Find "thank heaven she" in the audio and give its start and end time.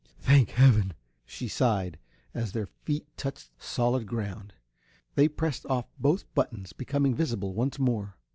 0.17-1.47